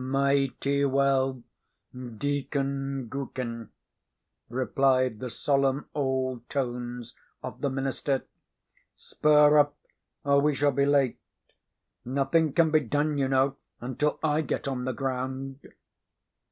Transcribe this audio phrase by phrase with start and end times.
[0.00, 1.42] "Mighty well,
[1.92, 3.70] Deacon Gookin!"
[4.48, 8.24] replied the solemn old tones of the minister.
[8.94, 9.76] "Spur up,
[10.22, 11.18] or we shall be late.
[12.04, 15.68] Nothing can be done, you know, until I get on the ground."